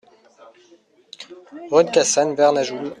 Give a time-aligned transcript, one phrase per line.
[1.69, 2.89] Rue de Cassagne, Vernajoul